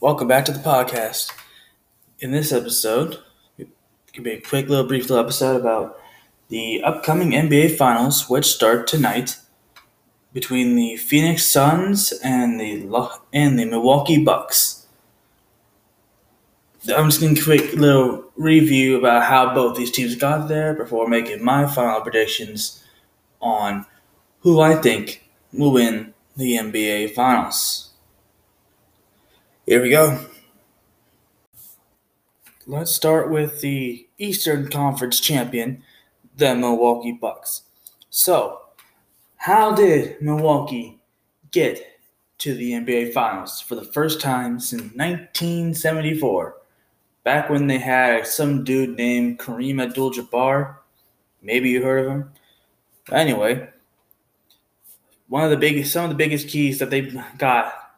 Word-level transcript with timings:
Welcome 0.00 0.28
back 0.28 0.46
to 0.46 0.52
the 0.52 0.60
podcast. 0.60 1.30
In 2.20 2.30
this 2.30 2.52
episode, 2.52 3.18
it 3.58 3.68
could 4.14 4.24
be 4.24 4.30
a 4.30 4.40
quick 4.40 4.66
little 4.66 4.86
brief 4.86 5.10
little 5.10 5.22
episode 5.22 5.60
about 5.60 6.00
the 6.48 6.82
upcoming 6.82 7.32
NBA 7.32 7.76
Finals, 7.76 8.26
which 8.26 8.46
start 8.46 8.86
tonight 8.86 9.36
between 10.32 10.74
the 10.74 10.96
Phoenix 10.96 11.44
Suns 11.44 12.14
and 12.24 12.58
the 12.58 12.88
and 13.34 13.58
the 13.58 13.66
Milwaukee 13.66 14.24
Bucks. 14.24 14.86
I'm 16.88 17.10
just 17.10 17.20
going 17.20 17.34
to 17.34 17.44
quick 17.44 17.74
little 17.74 18.24
review 18.36 18.96
about 18.96 19.24
how 19.24 19.52
both 19.52 19.76
these 19.76 19.90
teams 19.90 20.16
got 20.16 20.48
there 20.48 20.72
before 20.72 21.08
making 21.08 21.44
my 21.44 21.66
final 21.66 22.00
predictions 22.00 22.82
on 23.42 23.84
who 24.38 24.62
I 24.62 24.76
think 24.76 25.28
will 25.52 25.72
win 25.72 26.14
the 26.38 26.56
NBA 26.56 27.12
Finals. 27.12 27.89
Here 29.70 29.80
we 29.80 29.90
go. 29.90 30.18
Let's 32.66 32.90
start 32.90 33.30
with 33.30 33.60
the 33.60 34.04
Eastern 34.18 34.68
Conference 34.68 35.20
champion, 35.20 35.84
the 36.36 36.56
Milwaukee 36.56 37.12
Bucks. 37.12 37.62
So, 38.10 38.62
how 39.36 39.72
did 39.72 40.20
Milwaukee 40.20 40.98
get 41.52 42.00
to 42.38 42.52
the 42.52 42.72
NBA 42.72 43.12
Finals 43.12 43.60
for 43.60 43.76
the 43.76 43.84
first 43.84 44.20
time 44.20 44.58
since 44.58 44.82
1974? 44.82 46.56
Back 47.22 47.48
when 47.48 47.68
they 47.68 47.78
had 47.78 48.26
some 48.26 48.64
dude 48.64 48.96
named 48.96 49.38
Kareem 49.38 49.80
Abdul 49.80 50.14
Jabbar. 50.14 50.78
Maybe 51.42 51.70
you 51.70 51.80
heard 51.80 52.06
of 52.06 52.10
him. 52.10 52.32
Anyway, 53.12 53.68
one 55.28 55.44
of 55.44 55.50
the 55.50 55.56
biggest, 55.56 55.92
some 55.92 56.02
of 56.02 56.10
the 56.10 56.16
biggest 56.16 56.48
keys 56.48 56.80
that 56.80 56.90
they 56.90 57.02
got 57.38 57.89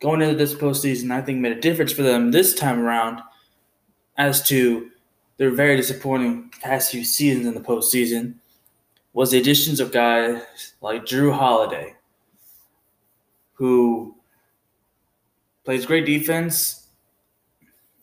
going 0.00 0.22
into 0.22 0.36
this 0.36 0.54
postseason, 0.54 1.10
I 1.10 1.22
think 1.22 1.38
made 1.38 1.56
a 1.56 1.60
difference 1.60 1.92
for 1.92 2.02
them 2.02 2.30
this 2.30 2.54
time 2.54 2.80
around 2.80 3.20
as 4.16 4.42
to 4.48 4.90
their 5.36 5.50
very 5.50 5.76
disappointing 5.76 6.50
past 6.62 6.90
few 6.90 7.04
seasons 7.04 7.46
in 7.46 7.54
the 7.54 7.60
postseason 7.60 8.34
was 9.12 9.30
the 9.30 9.38
additions 9.38 9.80
of 9.80 9.92
guys 9.92 10.42
like 10.80 11.04
Jrue 11.04 11.34
Holiday, 11.34 11.94
who 13.54 14.14
plays 15.64 15.86
great 15.86 16.06
defense, 16.06 16.88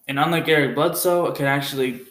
and 0.07 0.19
unlike 0.19 0.47
Eric 0.47 0.75
Bledsoe, 0.75 1.31
can 1.31 1.45
actually 1.45 2.01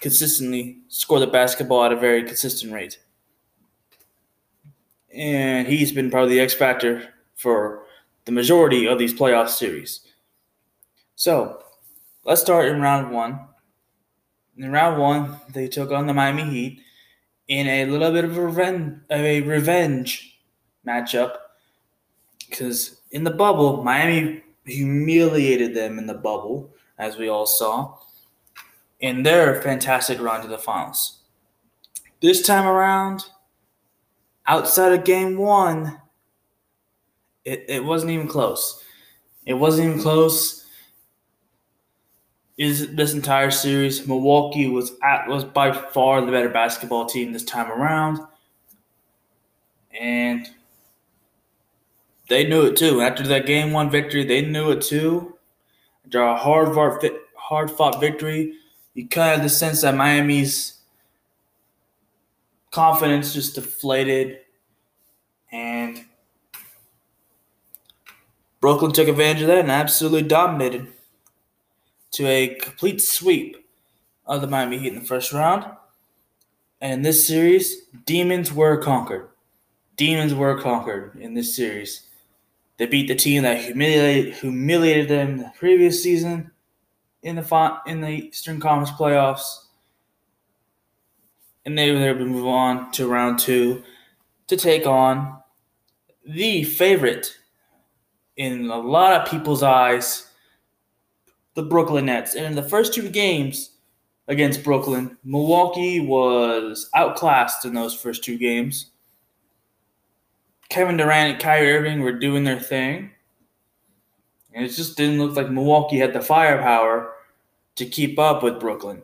consistently 0.00 0.78
score 0.88 1.20
the 1.20 1.26
basketball 1.26 1.84
at 1.84 1.92
a 1.92 1.96
very 1.96 2.22
consistent 2.22 2.72
rate. 2.72 2.98
And 5.12 5.66
he's 5.66 5.92
been 5.92 6.10
probably 6.10 6.34
the 6.34 6.40
X 6.40 6.54
factor 6.54 7.12
for 7.34 7.85
the 8.26 8.32
majority 8.32 8.86
of 8.86 8.98
these 8.98 9.14
playoff 9.14 9.48
series. 9.48 10.00
So 11.14 11.62
let's 12.24 12.42
start 12.42 12.66
in 12.66 12.80
round 12.80 13.10
one. 13.10 13.40
In 14.58 14.70
round 14.70 15.00
one, 15.00 15.40
they 15.48 15.68
took 15.68 15.90
on 15.90 16.06
the 16.06 16.14
Miami 16.14 16.44
Heat 16.44 16.80
in 17.48 17.66
a 17.66 17.86
little 17.86 18.12
bit 18.12 18.24
of 18.24 18.36
a 18.36 18.42
revenge, 18.42 19.00
a 19.10 19.40
revenge 19.40 20.40
matchup 20.86 21.36
because 22.48 23.00
in 23.10 23.24
the 23.24 23.30
bubble, 23.30 23.82
Miami 23.82 24.42
humiliated 24.64 25.74
them 25.74 25.98
in 25.98 26.06
the 26.06 26.14
bubble, 26.14 26.74
as 26.98 27.16
we 27.16 27.28
all 27.28 27.46
saw, 27.46 27.96
in 29.00 29.22
their 29.22 29.60
fantastic 29.62 30.20
run 30.20 30.42
to 30.42 30.48
the 30.48 30.58
finals. 30.58 31.20
This 32.20 32.42
time 32.42 32.66
around, 32.66 33.26
outside 34.46 34.92
of 34.92 35.04
game 35.04 35.36
one, 35.36 36.00
it, 37.46 37.64
it 37.68 37.84
wasn't 37.84 38.10
even 38.10 38.26
close. 38.26 38.82
It 39.46 39.54
wasn't 39.54 39.88
even 39.88 40.02
close. 40.02 40.66
Is 42.58 42.94
this 42.96 43.12
entire 43.12 43.50
series, 43.50 44.06
Milwaukee 44.06 44.66
was 44.66 44.92
at 45.02 45.28
was 45.28 45.44
by 45.44 45.72
far 45.72 46.20
the 46.20 46.32
better 46.32 46.48
basketball 46.48 47.06
team 47.06 47.32
this 47.32 47.44
time 47.44 47.70
around, 47.70 48.18
and 49.98 50.48
they 52.28 52.48
knew 52.48 52.64
it 52.64 52.76
too. 52.76 53.02
After 53.02 53.22
that 53.24 53.46
game 53.46 53.72
one 53.72 53.90
victory, 53.90 54.24
they 54.24 54.40
knew 54.40 54.70
it 54.70 54.80
too. 54.80 55.36
After 56.06 56.22
a 56.22 56.36
hard 56.36 56.74
hard 57.36 57.70
fought 57.70 58.00
victory, 58.00 58.54
you 58.94 59.06
kind 59.06 59.36
of 59.36 59.42
the 59.42 59.50
sense 59.50 59.82
that 59.82 59.94
Miami's 59.94 60.78
confidence 62.70 63.34
just 63.34 63.54
deflated, 63.54 64.38
and 65.52 66.05
Brooklyn 68.66 68.90
took 68.90 69.06
advantage 69.06 69.42
of 69.42 69.46
that 69.46 69.58
and 69.58 69.70
absolutely 69.70 70.22
dominated 70.22 70.88
to 72.10 72.26
a 72.26 72.56
complete 72.56 73.00
sweep 73.00 73.64
of 74.26 74.40
the 74.40 74.48
Miami 74.48 74.78
Heat 74.78 74.92
in 74.92 74.98
the 74.98 75.04
first 75.04 75.32
round. 75.32 75.64
And 76.80 76.94
in 76.94 77.02
this 77.02 77.24
series, 77.24 77.82
demons 78.06 78.52
were 78.52 78.76
conquered. 78.82 79.28
Demons 79.94 80.34
were 80.34 80.60
conquered 80.60 81.14
in 81.14 81.34
this 81.34 81.54
series. 81.54 82.08
They 82.76 82.86
beat 82.86 83.06
the 83.06 83.14
team 83.14 83.44
that 83.44 83.62
humiliated 83.62 84.34
humiliated 84.34 85.10
them 85.10 85.36
the 85.36 85.52
previous 85.56 86.02
season 86.02 86.50
in 87.22 87.36
the 87.36 87.80
in 87.86 88.00
the 88.00 88.08
Eastern 88.08 88.58
Conference 88.58 88.90
playoffs 88.98 89.66
and 91.64 91.78
they 91.78 91.92
were 91.92 92.08
able 92.08 92.18
to 92.18 92.24
move 92.24 92.48
on 92.48 92.90
to 92.90 93.06
round 93.06 93.38
two 93.38 93.84
to 94.48 94.56
take 94.56 94.88
on 94.88 95.40
the 96.26 96.64
favorite 96.64 97.38
in 98.36 98.70
a 98.70 98.78
lot 98.78 99.12
of 99.12 99.30
people's 99.30 99.62
eyes, 99.62 100.28
the 101.54 101.62
Brooklyn 101.62 102.06
Nets. 102.06 102.34
And 102.34 102.44
in 102.46 102.54
the 102.54 102.68
first 102.68 102.92
two 102.92 103.08
games 103.08 103.70
against 104.28 104.64
Brooklyn, 104.64 105.16
Milwaukee 105.24 106.00
was 106.00 106.90
outclassed 106.94 107.64
in 107.64 107.74
those 107.74 107.94
first 107.94 108.24
two 108.24 108.38
games. 108.38 108.90
Kevin 110.68 110.96
Durant 110.96 111.34
and 111.34 111.42
Kyrie 111.42 111.72
Irving 111.72 112.00
were 112.00 112.18
doing 112.18 112.44
their 112.44 112.60
thing. 112.60 113.10
And 114.52 114.64
it 114.64 114.68
just 114.68 114.96
didn't 114.96 115.18
look 115.18 115.36
like 115.36 115.50
Milwaukee 115.50 115.98
had 115.98 116.12
the 116.12 116.20
firepower 116.20 117.12
to 117.76 117.86
keep 117.86 118.18
up 118.18 118.42
with 118.42 118.58
Brooklyn. 118.58 119.02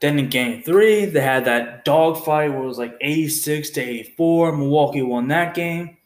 Then 0.00 0.18
in 0.18 0.28
game 0.28 0.62
three, 0.62 1.06
they 1.06 1.20
had 1.20 1.44
that 1.46 1.84
dogfight 1.84 2.52
where 2.52 2.64
it 2.64 2.66
was 2.66 2.78
like 2.78 2.96
86 3.00 3.70
to 3.70 3.80
84. 3.80 4.56
Milwaukee 4.56 5.02
won 5.02 5.28
that 5.28 5.54
game. 5.54 5.96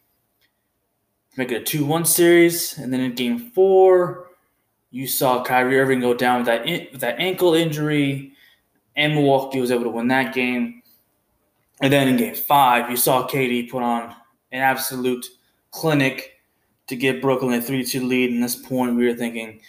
Make 1.37 1.53
it 1.53 1.63
a 1.63 1.65
2 1.65 1.85
1 1.85 2.05
series. 2.05 2.79
And 2.79 2.93
then 2.93 3.01
in 3.01 3.15
game 3.15 3.39
four, 3.51 4.31
you 4.91 5.07
saw 5.07 5.45
Kyrie 5.45 5.79
Irving 5.79 6.01
go 6.01 6.15
down 6.15 6.39
with 6.39 6.47
that, 6.47 6.67
in, 6.67 6.89
with 6.93 7.01
that 7.01 7.19
ankle 7.19 7.55
injury, 7.55 8.33
and 8.97 9.15
Milwaukee 9.15 9.61
was 9.61 9.71
able 9.71 9.85
to 9.85 9.91
win 9.91 10.09
that 10.09 10.35
game. 10.35 10.83
And 11.81 11.93
then 11.93 12.09
in 12.09 12.17
game 12.17 12.35
five, 12.35 12.91
you 12.91 12.97
saw 12.97 13.29
KD 13.29 13.71
put 13.71 13.83
on 13.83 14.15
an 14.51 14.61
absolute 14.61 15.27
clinic 15.71 16.41
to 16.89 16.97
get 16.97 17.23
Brooklyn 17.23 17.59
a 17.59 17.63
3 17.63 17.85
2 17.85 18.05
lead. 18.05 18.31
And 18.31 18.43
this 18.43 18.57
point, 18.57 18.97
we 18.97 19.07
were 19.07 19.15
thinking, 19.15 19.61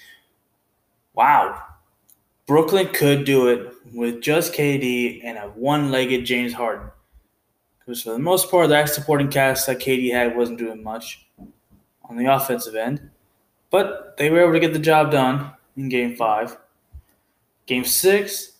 wow, 1.14 1.62
Brooklyn 2.48 2.88
could 2.94 3.26
do 3.26 3.50
it 3.50 3.74
with 3.94 4.22
just 4.22 4.54
KD 4.54 5.22
and 5.24 5.38
a 5.38 5.50
one-legged 5.50 6.26
James 6.26 6.54
Harden. 6.54 6.90
Because 7.90 8.04
for 8.04 8.12
the 8.12 8.20
most 8.20 8.52
part, 8.52 8.70
that 8.70 8.88
supporting 8.88 9.30
cast 9.30 9.66
that 9.66 9.80
KD 9.80 10.12
had 10.12 10.38
wasn't 10.38 10.60
doing 10.60 10.84
much 10.84 11.26
on 12.04 12.18
the 12.18 12.28
offensive 12.28 12.76
end. 12.76 13.10
But 13.72 14.16
they 14.16 14.30
were 14.30 14.42
able 14.42 14.54
to 14.54 14.60
get 14.60 14.74
the 14.74 14.80
job 14.80 15.10
done 15.10 15.54
in 15.76 15.90
game 15.90 16.16
five. 16.16 16.56
Game 17.66 17.84
six, 17.84 18.52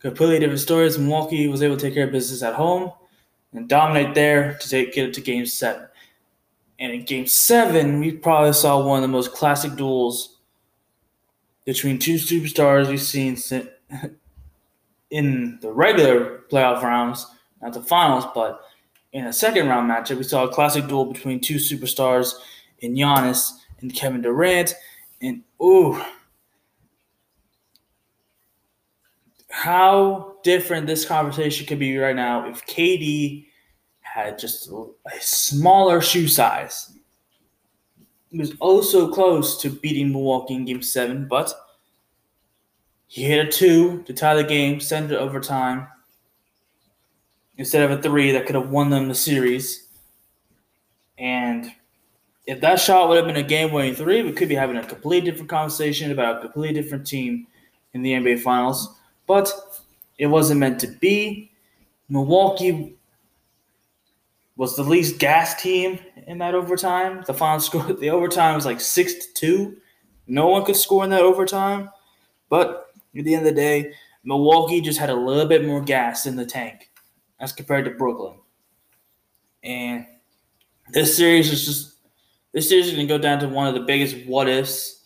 completely 0.00 0.38
different 0.40 0.60
stories. 0.60 0.98
Milwaukee 0.98 1.48
was 1.48 1.62
able 1.62 1.78
to 1.78 1.82
take 1.82 1.94
care 1.94 2.04
of 2.04 2.12
business 2.12 2.42
at 2.42 2.56
home 2.56 2.92
and 3.54 3.70
dominate 3.70 4.14
there 4.14 4.58
to 4.60 4.68
take, 4.68 4.92
get 4.92 5.08
it 5.08 5.14
to 5.14 5.22
game 5.22 5.46
seven. 5.46 5.88
And 6.78 6.92
in 6.92 7.04
game 7.04 7.26
seven, 7.26 8.00
we 8.00 8.12
probably 8.12 8.52
saw 8.52 8.84
one 8.84 8.98
of 8.98 9.02
the 9.02 9.08
most 9.08 9.32
classic 9.32 9.76
duels 9.76 10.40
between 11.64 11.98
two 11.98 12.16
superstars 12.16 12.88
we've 12.88 13.00
seen 13.00 13.38
in 15.10 15.58
the 15.62 15.72
regular 15.72 16.42
playoff 16.50 16.82
rounds, 16.82 17.26
not 17.60 17.72
the 17.72 17.82
finals, 17.82 18.24
but 18.34 18.60
in 19.12 19.26
a 19.26 19.32
second 19.32 19.68
round 19.68 19.90
matchup, 19.90 20.18
we 20.18 20.22
saw 20.22 20.44
a 20.44 20.52
classic 20.52 20.86
duel 20.86 21.04
between 21.04 21.40
two 21.40 21.56
superstars 21.56 22.34
in 22.80 22.94
Giannis 22.94 23.52
and 23.80 23.94
Kevin 23.94 24.22
Durant. 24.22 24.74
And 25.22 25.42
ooh, 25.62 26.00
how 29.50 30.36
different 30.44 30.86
this 30.86 31.04
conversation 31.04 31.66
could 31.66 31.78
be 31.78 31.96
right 31.96 32.14
now 32.14 32.48
if 32.48 32.64
KD 32.66 33.46
had 34.00 34.38
just 34.38 34.68
a 34.70 35.20
smaller 35.20 36.00
shoe 36.00 36.28
size 36.28 36.98
he 38.30 38.38
was 38.38 38.52
oh 38.60 38.76
also 38.78 39.10
close 39.10 39.60
to 39.62 39.70
beating 39.70 40.12
Milwaukee 40.12 40.54
in 40.54 40.64
Game 40.64 40.82
Seven, 40.82 41.26
but 41.26 41.52
he 43.06 43.24
hit 43.24 43.46
a 43.46 43.50
two 43.50 44.02
to 44.02 44.12
tie 44.12 44.34
the 44.34 44.44
game, 44.44 44.80
send 44.80 45.10
it 45.10 45.16
overtime 45.16 45.88
instead 47.58 47.82
of 47.82 47.90
a 47.90 48.00
three 48.00 48.32
that 48.32 48.46
could 48.46 48.54
have 48.54 48.70
won 48.70 48.88
them 48.88 49.08
the 49.08 49.14
series. 49.14 49.88
And 51.18 51.72
if 52.46 52.60
that 52.60 52.80
shot 52.80 53.08
would 53.08 53.16
have 53.16 53.26
been 53.26 53.36
a 53.36 53.42
game 53.42 53.72
winning 53.72 53.94
three, 53.94 54.22
we 54.22 54.32
could 54.32 54.48
be 54.48 54.54
having 54.54 54.76
a 54.76 54.84
completely 54.84 55.30
different 55.30 55.50
conversation 55.50 56.12
about 56.12 56.38
a 56.38 56.40
completely 56.40 56.80
different 56.80 57.06
team 57.06 57.46
in 57.92 58.02
the 58.02 58.12
NBA 58.12 58.40
Finals. 58.40 58.96
But 59.26 59.52
it 60.16 60.26
wasn't 60.26 60.60
meant 60.60 60.80
to 60.80 60.86
be. 60.86 61.50
Milwaukee 62.08 62.96
was 64.56 64.76
the 64.76 64.82
least 64.82 65.18
gas 65.18 65.60
team 65.60 65.98
in 66.26 66.38
that 66.38 66.54
overtime. 66.54 67.22
The 67.26 67.34
final 67.34 67.60
score, 67.60 67.82
the 67.92 68.10
overtime 68.10 68.54
was 68.54 68.64
like 68.64 68.80
six 68.80 69.14
to 69.14 69.34
two. 69.34 69.76
No 70.26 70.46
one 70.48 70.64
could 70.64 70.76
score 70.76 71.04
in 71.04 71.10
that 71.10 71.22
overtime. 71.22 71.90
But 72.48 72.92
at 73.16 73.24
the 73.24 73.34
end 73.34 73.46
of 73.46 73.54
the 73.54 73.60
day, 73.60 73.92
Milwaukee 74.24 74.80
just 74.80 74.98
had 74.98 75.10
a 75.10 75.14
little 75.14 75.46
bit 75.46 75.66
more 75.66 75.80
gas 75.80 76.26
in 76.26 76.36
the 76.36 76.46
tank 76.46 76.87
as 77.40 77.52
compared 77.52 77.84
to 77.84 77.92
Brooklyn. 77.92 78.34
And 79.62 80.06
this 80.90 81.16
series 81.16 81.50
is 81.50 81.64
just 81.64 81.94
this 82.52 82.68
series 82.68 82.88
is 82.88 82.94
gonna 82.94 83.06
go 83.06 83.18
down 83.18 83.38
to 83.40 83.48
one 83.48 83.66
of 83.66 83.74
the 83.74 83.80
biggest 83.80 84.26
what 84.26 84.48
ifs 84.48 85.04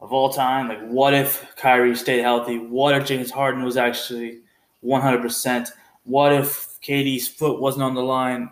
of 0.00 0.12
all 0.12 0.30
time. 0.30 0.68
Like, 0.68 0.86
what 0.88 1.14
if 1.14 1.54
Kyrie 1.56 1.96
stayed 1.96 2.20
healthy? 2.20 2.58
What 2.58 2.94
if 2.94 3.06
James 3.06 3.30
Harden 3.30 3.62
was 3.62 3.76
actually 3.76 4.40
100%? 4.84 5.70
What 6.04 6.32
if 6.32 6.78
KD's 6.82 7.28
foot 7.28 7.60
wasn't 7.60 7.84
on 7.84 7.94
the 7.94 8.02
line? 8.02 8.50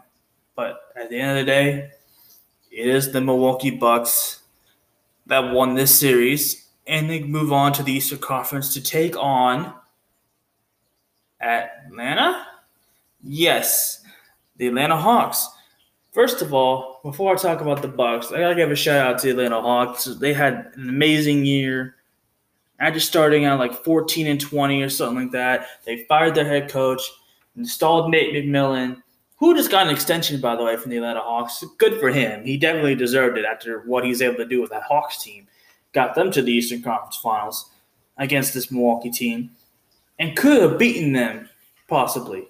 But 0.54 0.80
at 0.96 1.10
the 1.10 1.18
end 1.18 1.38
of 1.38 1.44
the 1.44 1.50
day, 1.50 1.90
it 2.70 2.86
is 2.86 3.12
the 3.12 3.20
Milwaukee 3.20 3.70
Bucks 3.70 4.42
that 5.26 5.52
won 5.52 5.74
this 5.74 5.94
series, 5.94 6.68
and 6.86 7.10
they 7.10 7.22
move 7.22 7.52
on 7.52 7.72
to 7.74 7.82
the 7.82 7.92
Eastern 7.92 8.18
Conference 8.18 8.72
to 8.74 8.82
take 8.82 9.16
on 9.16 9.74
Atlanta. 11.40 12.46
Yes, 13.22 14.02
the 14.56 14.68
Atlanta 14.68 14.96
Hawks. 14.96 15.48
First 16.12 16.42
of 16.42 16.52
all, 16.52 17.00
before 17.02 17.32
I 17.32 17.36
talk 17.36 17.60
about 17.60 17.82
the 17.82 17.88
Bucks, 17.88 18.32
I 18.32 18.40
gotta 18.40 18.54
give 18.54 18.70
a 18.70 18.76
shout 18.76 19.06
out 19.06 19.20
to 19.20 19.28
the 19.28 19.32
Atlanta 19.44 19.62
Hawks. 19.62 20.04
They 20.04 20.32
had 20.32 20.72
an 20.74 20.88
amazing 20.88 21.44
year. 21.44 21.96
After 22.78 22.98
starting 22.98 23.44
out 23.44 23.58
like 23.58 23.84
14 23.84 24.26
and 24.26 24.40
20 24.40 24.82
or 24.82 24.88
something 24.88 25.24
like 25.24 25.32
that, 25.32 25.66
they 25.84 26.04
fired 26.04 26.34
their 26.34 26.46
head 26.46 26.70
coach, 26.70 27.02
installed 27.56 28.10
Nate 28.10 28.34
McMillan, 28.34 29.02
who 29.36 29.54
just 29.54 29.70
got 29.70 29.86
an 29.86 29.92
extension, 29.92 30.40
by 30.40 30.56
the 30.56 30.64
way, 30.64 30.76
from 30.76 30.90
the 30.90 30.96
Atlanta 30.96 31.20
Hawks. 31.20 31.62
Good 31.78 32.00
for 32.00 32.10
him. 32.10 32.44
He 32.44 32.56
definitely 32.56 32.94
deserved 32.94 33.38
it 33.38 33.44
after 33.44 33.80
what 33.80 34.04
he's 34.04 34.22
able 34.22 34.36
to 34.36 34.46
do 34.46 34.60
with 34.60 34.70
that 34.70 34.82
Hawks 34.82 35.22
team. 35.22 35.46
Got 35.92 36.14
them 36.14 36.30
to 36.32 36.42
the 36.42 36.52
Eastern 36.52 36.82
Conference 36.82 37.16
Finals 37.16 37.70
against 38.16 38.54
this 38.54 38.70
Milwaukee 38.70 39.10
team 39.10 39.50
and 40.18 40.36
could 40.36 40.62
have 40.62 40.78
beaten 40.78 41.12
them, 41.12 41.48
possibly. 41.88 42.48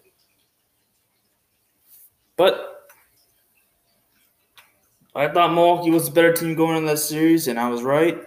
But 2.40 2.88
I 5.14 5.28
thought 5.28 5.52
Milwaukee 5.52 5.90
was 5.90 6.06
the 6.06 6.10
better 6.10 6.32
team 6.32 6.54
going 6.54 6.78
in 6.78 6.86
that 6.86 6.98
series, 6.98 7.48
and 7.48 7.60
I 7.60 7.68
was 7.68 7.82
right. 7.82 8.18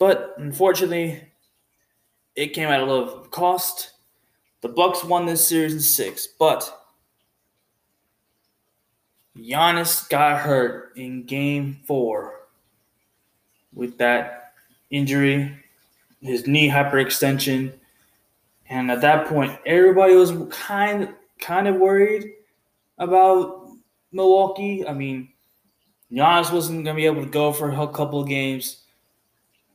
But 0.00 0.34
unfortunately, 0.36 1.22
it 2.34 2.54
came 2.54 2.68
at 2.70 2.80
a 2.80 2.84
little 2.84 3.20
cost. 3.26 3.92
The 4.62 4.68
Bucks 4.68 5.04
won 5.04 5.26
this 5.26 5.46
series 5.46 5.74
in 5.74 5.78
six, 5.78 6.26
but 6.26 6.68
Giannis 9.38 10.08
got 10.08 10.40
hurt 10.40 10.92
in 10.96 11.22
game 11.22 11.78
four 11.86 12.48
with 13.72 13.96
that 13.98 14.54
injury, 14.90 15.56
his 16.20 16.48
knee 16.48 16.68
hyperextension. 16.68 17.74
And 18.68 18.90
at 18.90 19.02
that 19.02 19.28
point, 19.28 19.56
everybody 19.64 20.16
was 20.16 20.32
kind 20.50 21.14
kind 21.40 21.68
of 21.68 21.76
worried 21.76 22.32
about 22.98 23.68
Milwaukee. 24.12 24.86
I 24.86 24.92
mean, 24.92 25.28
Giannis 26.12 26.52
wasn't 26.52 26.84
going 26.84 26.96
to 26.96 27.00
be 27.00 27.06
able 27.06 27.24
to 27.24 27.30
go 27.30 27.52
for 27.52 27.70
a 27.70 27.88
couple 27.88 28.20
of 28.20 28.28
games. 28.28 28.82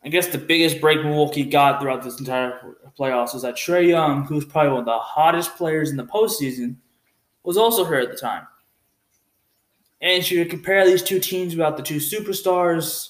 I 0.04 0.10
guess 0.10 0.28
the 0.28 0.38
biggest 0.38 0.82
break 0.82 1.04
Milwaukee 1.04 1.44
got 1.44 1.80
throughout 1.80 2.04
this 2.04 2.20
entire 2.20 2.76
playoffs 2.98 3.34
was 3.34 3.44
that 3.44 3.56
Trae 3.56 3.88
Young, 3.88 4.24
who's 4.24 4.46
probably 4.46 4.72
one 4.72 4.80
of 4.80 4.86
the 4.86 4.98
hottest 4.98 5.56
players 5.58 5.92
in 5.92 5.98
the 5.98 6.06
postseason, 6.06 6.76
was 7.44 7.58
also 7.58 7.84
hurt 7.84 8.06
at 8.06 8.12
the 8.12 8.18
time. 8.18 8.48
And 10.02 10.24
if 10.24 10.32
you 10.32 10.44
compare 10.46 10.86
these 10.86 11.04
two 11.04 11.20
teams 11.20 11.54
about 11.54 11.78
the 11.78 11.84
two 11.84 11.98
superstars, 11.98 13.10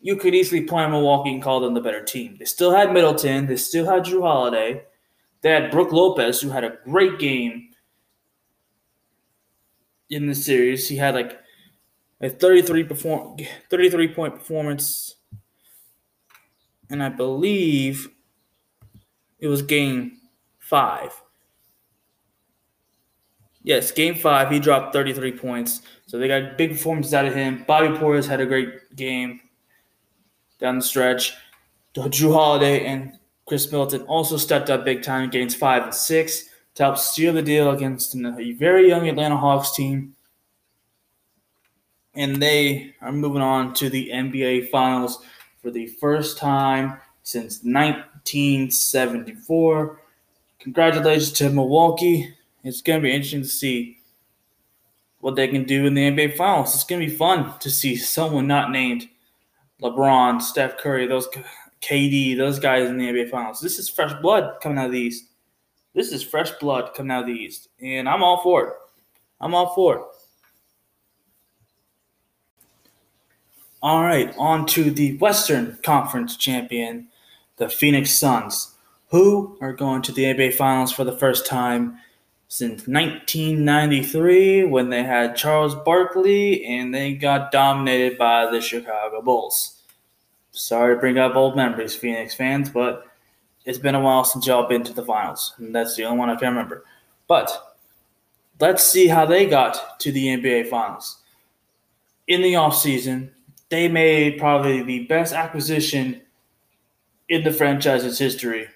you 0.00 0.16
could 0.16 0.34
easily 0.34 0.66
point 0.66 0.90
Milwaukee 0.90 1.32
and 1.32 1.42
call 1.42 1.60
them 1.60 1.74
the 1.74 1.80
better 1.80 2.02
team. 2.02 2.36
They 2.38 2.44
still 2.44 2.72
had 2.72 2.92
Middleton, 2.92 3.46
they 3.46 3.56
still 3.56 3.86
had 3.86 4.04
Jrue 4.04 4.22
Holiday, 4.22 4.82
they 5.40 5.50
had 5.50 5.70
Brook 5.70 5.92
Lopez, 5.92 6.40
who 6.40 6.50
had 6.50 6.64
a 6.64 6.78
great 6.84 7.18
game 7.18 7.68
in 10.10 10.26
the 10.26 10.34
series. 10.34 10.88
He 10.88 10.96
had 10.96 11.14
like 11.14 11.38
a 12.20 12.28
33 12.28 12.84
perform 12.84 13.36
33 13.70 14.08
point 14.08 14.34
performance 14.34 15.16
and 16.90 17.02
I 17.02 17.08
believe 17.08 18.08
it 19.38 19.46
was 19.46 19.62
game 19.62 20.18
5. 20.58 21.22
Yes, 23.62 23.92
game 23.92 24.14
5 24.14 24.50
he 24.50 24.58
dropped 24.58 24.92
33 24.94 25.32
points. 25.32 25.82
So 26.06 26.18
they 26.18 26.28
got 26.28 26.56
big 26.56 26.70
performances 26.72 27.14
out 27.14 27.26
of 27.26 27.34
him. 27.34 27.64
Bobby 27.66 27.88
Portis 27.88 28.26
had 28.26 28.40
a 28.40 28.46
great 28.46 28.96
game 28.96 29.40
down 30.58 30.76
the 30.76 30.84
stretch. 30.84 31.34
Jrue 31.94 32.32
Holiday 32.32 32.86
and 32.86 33.17
Khris 33.48 33.72
Middleton 33.72 34.02
also 34.02 34.36
stepped 34.36 34.70
up 34.70 34.84
big 34.84 35.02
time 35.02 35.24
in 35.24 35.30
games 35.30 35.54
5 35.54 35.84
and 35.84 35.94
6 35.94 36.48
to 36.74 36.82
help 36.82 36.98
seal 36.98 37.32
the 37.32 37.40
deal 37.42 37.70
against 37.70 38.14
a 38.14 38.52
very 38.52 38.88
young 38.88 39.08
Atlanta 39.08 39.36
Hawks 39.36 39.74
team. 39.74 40.14
And 42.14 42.42
they 42.42 42.94
are 43.00 43.10
moving 43.10 43.42
on 43.42 43.74
to 43.74 43.90
the 43.90 44.10
NBA 44.10 44.70
Finals 44.70 45.24
for 45.62 45.70
the 45.70 45.86
first 45.86 46.38
time 46.38 46.98
since 47.22 47.60
1974. 47.62 50.00
Congratulations 50.60 51.32
to 51.32 51.50
Milwaukee. 51.50 52.34
It's 52.64 52.82
going 52.82 53.00
to 53.00 53.02
be 53.02 53.12
interesting 53.12 53.42
to 53.42 53.48
see 53.48 53.98
what 55.20 55.36
they 55.36 55.46
can 55.48 55.64
do 55.64 55.86
in 55.86 55.94
the 55.94 56.10
NBA 56.10 56.36
Finals. 56.36 56.74
It's 56.74 56.84
going 56.84 57.00
to 57.00 57.06
be 57.06 57.14
fun 57.14 57.58
to 57.60 57.70
see 57.70 57.96
someone 57.96 58.46
not 58.46 58.70
named 58.70 59.08
LeBron, 59.82 60.42
Steph 60.42 60.76
Curry, 60.78 61.06
those 61.06 61.28
KD, 61.80 62.36
those 62.36 62.58
guys 62.58 62.88
in 62.88 62.98
the 62.98 63.06
NBA 63.06 63.30
Finals. 63.30 63.60
This 63.60 63.78
is 63.78 63.88
fresh 63.88 64.12
blood 64.20 64.60
coming 64.60 64.78
out 64.78 64.86
of 64.86 64.92
the 64.92 65.00
East. 65.00 65.24
This 65.94 66.12
is 66.12 66.22
fresh 66.22 66.50
blood 66.52 66.94
coming 66.94 67.10
out 67.10 67.22
of 67.22 67.26
the 67.26 67.32
East, 67.32 67.68
and 67.80 68.08
I'm 68.08 68.22
all 68.22 68.42
for 68.42 68.68
it. 68.68 68.74
I'm 69.40 69.54
all 69.54 69.74
for 69.74 69.96
it. 69.96 70.02
All 73.80 74.02
right, 74.02 74.34
on 74.36 74.66
to 74.66 74.90
the 74.90 75.16
Western 75.18 75.78
Conference 75.84 76.36
champion, 76.36 77.08
the 77.58 77.68
Phoenix 77.68 78.12
Suns, 78.12 78.74
who 79.10 79.56
are 79.60 79.72
going 79.72 80.02
to 80.02 80.12
the 80.12 80.24
NBA 80.24 80.54
Finals 80.54 80.92
for 80.92 81.04
the 81.04 81.16
first 81.16 81.46
time 81.46 81.98
since 82.48 82.88
1993 82.88 84.64
when 84.64 84.88
they 84.88 85.04
had 85.04 85.36
Charles 85.36 85.74
Barkley 85.74 86.64
and 86.64 86.94
they 86.94 87.14
got 87.14 87.52
dominated 87.52 88.18
by 88.18 88.50
the 88.50 88.60
Chicago 88.60 89.22
Bulls. 89.22 89.77
Sorry 90.58 90.94
to 90.94 91.00
bring 91.00 91.18
up 91.18 91.36
old 91.36 91.54
memories, 91.54 91.94
Phoenix 91.94 92.34
fans, 92.34 92.68
but 92.68 93.06
it's 93.64 93.78
been 93.78 93.94
a 93.94 94.00
while 94.00 94.24
since 94.24 94.46
y'all 94.46 94.66
been 94.66 94.82
to 94.82 94.92
the 94.92 95.04
finals, 95.04 95.54
and 95.58 95.72
that's 95.72 95.94
the 95.94 96.04
only 96.04 96.18
one 96.18 96.30
I 96.30 96.36
can 96.36 96.48
remember. 96.48 96.84
But 97.28 97.76
let's 98.60 98.82
see 98.82 99.06
how 99.06 99.24
they 99.24 99.46
got 99.46 100.00
to 100.00 100.10
the 100.10 100.26
NBA 100.26 100.68
Finals. 100.68 101.18
In 102.26 102.42
the 102.42 102.54
offseason, 102.54 103.30
they 103.68 103.86
made 103.86 104.38
probably 104.38 104.82
the 104.82 105.04
best 105.04 105.32
acquisition 105.32 106.22
in 107.28 107.44
the 107.44 107.52
franchise's 107.52 108.18
history 108.18 108.66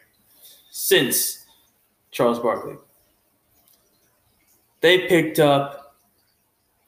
since 0.71 1.47
Charles 2.12 2.39
Barkley. 2.39 2.77
They 4.83 5.09
picked 5.09 5.41
up 5.41 5.97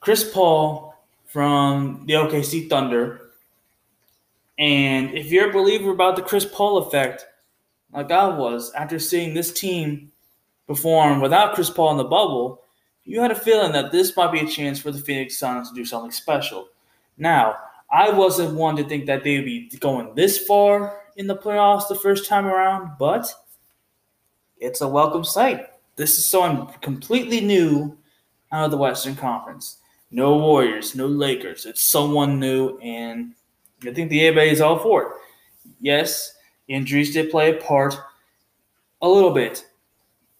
Chris 0.01 0.31
Paul 0.33 0.95
from 1.25 2.05
the 2.07 2.13
OKC 2.13 2.69
Thunder. 2.71 3.24
And 4.59 5.11
if 5.17 5.31
you're 5.33 5.51
a 5.51 5.53
believer 5.53 5.91
about 5.91 6.17
the 6.17 6.23
Chris 6.23 6.45
Paul 6.45 6.79
effect, 6.79 7.27
like 7.93 8.11
I 8.11 8.27
was 8.27 8.73
after 8.73 8.99
seeing 8.99 9.35
this 9.35 9.53
team 9.53 10.13
perform 10.67 11.21
without 11.21 11.55
Chris 11.55 11.71
Paul 11.71 11.93
in 11.93 11.97
the 11.97 12.05
bubble, 12.05 12.63
you 13.05 13.21
had 13.21 13.31
a 13.31 13.37
feeling 13.37 13.73
that 13.73 13.93
this 13.93 14.17
might 14.17 14.33
be 14.33 14.41
a 14.41 14.47
chance 14.47 14.81
for 14.81 14.91
the 14.91 14.99
Phoenix 14.99 15.37
Suns 15.37 15.69
to 15.69 15.75
do 15.75 15.85
something 15.85 16.11
special. 16.11 16.69
Now, 17.19 17.57
I 17.93 18.11
wasn't 18.11 18.55
one 18.55 18.77
to 18.77 18.85
think 18.85 19.07
that 19.07 19.25
they 19.25 19.37
would 19.37 19.45
be 19.45 19.71
going 19.79 20.15
this 20.15 20.39
far 20.39 21.03
in 21.17 21.27
the 21.27 21.37
playoffs 21.37 21.89
the 21.89 21.95
first 21.95 22.27
time 22.27 22.47
around, 22.47 22.93
but 22.99 23.33
it's 24.59 24.81
a 24.81 24.89
welcome 24.89 25.25
sight. 25.25 25.67
This 25.97 26.19
is 26.19 26.27
someone 26.27 26.73
completely 26.81 27.41
new 27.41 27.97
out 28.51 28.65
of 28.65 28.71
the 28.71 28.77
Western 28.77 29.15
Conference. 29.15 29.79
No 30.11 30.37
Warriors, 30.39 30.95
no 30.95 31.07
Lakers. 31.07 31.67
It's 31.67 31.85
someone 31.85 32.41
new, 32.41 32.79
and 32.79 33.35
I 33.89 33.95
think 33.95 34.11
the 34.11 34.21
NBA 34.21 34.53
is 34.53 34.61
all 34.61 34.79
for 34.79 35.03
it. 35.03 35.09
Yes, 35.81 36.35
Injuries 36.69 37.13
did 37.13 37.31
play 37.31 37.57
a 37.57 37.61
part 37.61 37.95
a 39.03 39.09
little 39.09 39.33
bit 39.33 39.67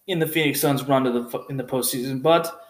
in 0.07 0.19
the 0.19 0.27
Phoenix 0.27 0.61
Suns 0.61 0.83
run 0.83 1.03
to 1.03 1.11
the 1.11 1.45
in 1.49 1.57
the 1.57 1.63
postseason, 1.63 2.21
but 2.21 2.61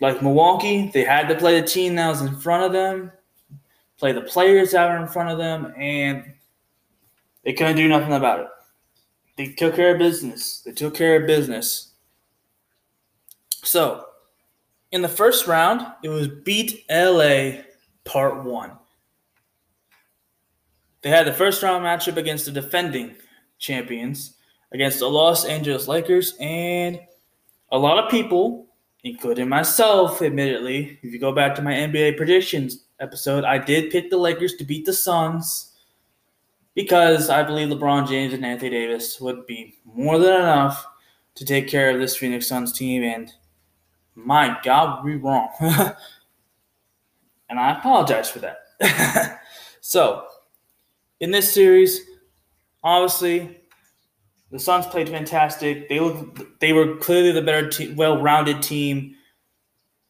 like 0.00 0.22
Milwaukee, 0.22 0.90
they 0.92 1.04
had 1.04 1.28
to 1.28 1.34
play 1.34 1.60
the 1.60 1.66
team 1.66 1.94
that 1.96 2.08
was 2.08 2.22
in 2.22 2.36
front 2.36 2.64
of 2.64 2.72
them, 2.72 3.10
play 3.98 4.12
the 4.12 4.22
players 4.22 4.72
that 4.72 4.88
were 4.88 5.02
in 5.02 5.08
front 5.08 5.30
of 5.30 5.38
them, 5.38 5.72
and 5.78 6.32
they 7.44 7.52
couldn't 7.52 7.76
do 7.76 7.88
nothing 7.88 8.12
about 8.12 8.40
it. 8.40 8.48
They 9.36 9.52
took 9.52 9.76
care 9.76 9.92
of 9.92 9.98
business. 9.98 10.60
They 10.60 10.72
took 10.72 10.94
care 10.94 11.20
of 11.20 11.26
business. 11.26 11.92
So, 13.62 14.06
in 14.92 15.02
the 15.02 15.08
first 15.08 15.46
round, 15.46 15.86
it 16.02 16.08
was 16.08 16.28
beat 16.28 16.84
LA 16.90 17.62
part 18.04 18.44
one. 18.44 18.72
They 21.02 21.10
had 21.10 21.26
the 21.26 21.32
first 21.32 21.62
round 21.62 21.84
matchup 21.84 22.16
against 22.16 22.46
the 22.46 22.52
defending 22.52 23.16
champions, 23.58 24.36
against 24.72 24.98
the 24.98 25.08
Los 25.08 25.44
Angeles 25.44 25.88
Lakers, 25.88 26.34
and 26.40 27.00
a 27.70 27.78
lot 27.78 28.02
of 28.02 28.10
people, 28.10 28.66
including 29.04 29.48
myself, 29.48 30.22
admittedly, 30.22 30.98
if 31.02 31.12
you 31.12 31.18
go 31.18 31.32
back 31.32 31.54
to 31.54 31.62
my 31.62 31.72
NBA 31.72 32.16
predictions 32.16 32.84
episode, 33.00 33.44
I 33.44 33.58
did 33.58 33.90
pick 33.90 34.10
the 34.10 34.16
Lakers 34.16 34.54
to 34.56 34.64
beat 34.64 34.86
the 34.86 34.92
Suns 34.92 35.72
because 36.74 37.30
I 37.30 37.42
believe 37.42 37.68
LeBron 37.68 38.08
James 38.08 38.34
and 38.34 38.44
Anthony 38.44 38.70
Davis 38.70 39.20
would 39.20 39.46
be 39.46 39.78
more 39.84 40.18
than 40.18 40.34
enough 40.34 40.86
to 41.34 41.44
take 41.44 41.68
care 41.68 41.90
of 41.90 41.98
this 41.98 42.16
Phoenix 42.16 42.46
Suns 42.46 42.72
team. 42.72 43.02
And 43.02 43.32
my 44.14 44.58
God, 44.62 45.04
we 45.04 45.16
wrong. 45.16 45.48
and 45.60 47.58
I 47.58 47.78
apologize 47.78 48.30
for 48.30 48.40
that. 48.40 49.40
so, 49.80 50.26
in 51.20 51.30
this 51.30 51.52
series, 51.52 52.00
obviously, 52.82 53.60
the 54.50 54.58
Suns 54.58 54.86
played 54.86 55.08
fantastic. 55.08 55.88
They 55.88 56.00
looked, 56.00 56.60
they 56.60 56.72
were 56.72 56.96
clearly 56.96 57.32
the 57.32 57.42
better, 57.42 57.68
te- 57.68 57.94
well-rounded 57.94 58.62
team. 58.62 59.14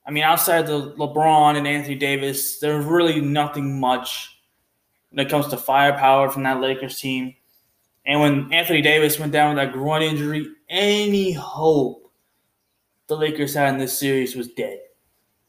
I 0.07 0.11
mean, 0.11 0.25
outside 0.25 0.61
of 0.61 0.67
the 0.67 0.93
LeBron 0.95 1.57
and 1.57 1.67
Anthony 1.67 1.97
Davis, 1.97 2.59
there's 2.59 2.85
really 2.85 3.21
nothing 3.21 3.81
much 3.81 4.39
when 5.11 5.25
it 5.25 5.31
comes 5.31 5.49
to 5.49 5.57
firepower 5.57 6.31
from 6.31 6.43
that 6.45 6.61
Lakers 6.61 7.01
team. 7.01 7.35
And 8.05 8.21
when 8.21 8.53
Anthony 8.53 8.83
Davis 8.83 9.19
went 9.19 9.33
down 9.33 9.55
with 9.55 9.65
that 9.65 9.73
groin 9.73 10.03
injury, 10.03 10.47
any 10.69 11.33
hope 11.33 12.13
the 13.09 13.17
Lakers 13.17 13.55
had 13.55 13.75
in 13.75 13.79
this 13.79 13.99
series 13.99 14.37
was 14.37 14.49
dead. 14.49 14.79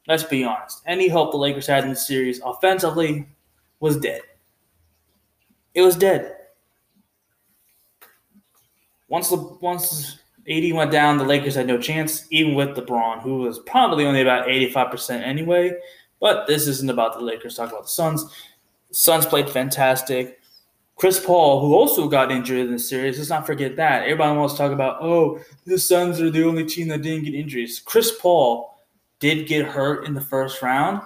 Let's 0.07 0.23
be 0.23 0.43
honest. 0.43 0.81
Any 0.85 1.09
hope 1.09 1.31
the 1.31 1.37
Lakers 1.37 1.67
had 1.67 1.83
in 1.83 1.89
this 1.89 2.07
series 2.07 2.39
offensively 2.43 3.27
was 3.79 3.97
dead. 3.97 4.21
It 5.77 5.83
was 5.83 5.95
dead. 5.95 6.35
Once 9.09 9.29
the 9.29 9.37
once 9.61 10.17
AD 10.49 10.73
went 10.73 10.91
down, 10.91 11.19
the 11.19 11.23
Lakers 11.23 11.53
had 11.53 11.67
no 11.67 11.77
chance, 11.77 12.25
even 12.31 12.55
with 12.55 12.69
LeBron, 12.69 13.21
who 13.21 13.37
was 13.41 13.59
probably 13.59 14.07
only 14.07 14.21
about 14.21 14.47
85% 14.47 15.21
anyway. 15.21 15.71
But 16.19 16.47
this 16.47 16.67
isn't 16.67 16.89
about 16.89 17.13
the 17.13 17.23
Lakers, 17.23 17.55
talk 17.55 17.69
about 17.69 17.83
the 17.83 17.89
Suns. 17.89 18.25
Suns 18.89 19.27
played 19.27 19.51
fantastic. 19.51 20.39
Chris 20.95 21.23
Paul, 21.23 21.61
who 21.61 21.75
also 21.75 22.07
got 22.07 22.31
injured 22.31 22.65
in 22.65 22.71
the 22.71 22.79
series, 22.79 23.19
let's 23.19 23.29
not 23.29 23.45
forget 23.45 23.75
that. 23.75 24.01
Everybody 24.01 24.35
wants 24.35 24.55
to 24.55 24.57
talk 24.57 24.71
about, 24.71 24.97
oh, 24.99 25.39
the 25.67 25.77
Suns 25.77 26.19
are 26.19 26.31
the 26.31 26.43
only 26.43 26.65
team 26.65 26.87
that 26.87 27.03
didn't 27.03 27.25
get 27.25 27.35
injuries. 27.35 27.79
Chris 27.85 28.17
Paul 28.19 28.81
did 29.19 29.47
get 29.47 29.67
hurt 29.67 30.07
in 30.07 30.15
the 30.15 30.21
first 30.21 30.63
round. 30.63 31.03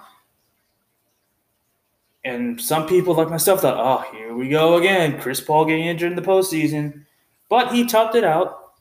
And 2.24 2.60
some 2.60 2.86
people 2.86 3.14
like 3.14 3.30
myself 3.30 3.60
thought, 3.60 3.76
oh, 3.76 4.16
here 4.16 4.34
we 4.34 4.48
go 4.48 4.76
again. 4.76 5.20
Chris 5.20 5.40
Paul 5.40 5.64
getting 5.64 5.86
injured 5.86 6.12
in 6.12 6.16
the 6.16 6.22
postseason. 6.22 7.04
But 7.48 7.72
he 7.72 7.84
topped 7.84 8.14
it 8.14 8.24
out 8.24 8.74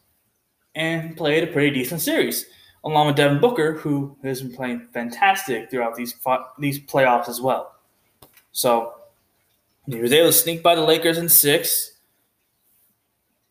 and 0.75 1.17
played 1.17 1.43
a 1.43 1.51
pretty 1.51 1.71
decent 1.71 2.01
series, 2.01 2.45
along 2.83 3.07
with 3.07 3.15
Devin 3.15 3.39
Booker, 3.39 3.73
who 3.73 4.15
has 4.23 4.41
been 4.41 4.55
playing 4.55 4.87
fantastic 4.93 5.69
throughout 5.69 5.95
these 5.95 6.15
these 6.59 6.79
playoffs 6.79 7.27
as 7.27 7.41
well. 7.41 7.75
So 8.51 8.93
he 9.87 9.99
was 9.99 10.13
able 10.13 10.29
to 10.29 10.33
sneak 10.33 10.61
by 10.63 10.75
the 10.75 10.81
Lakers 10.81 11.17
in 11.17 11.27
six, 11.27 11.97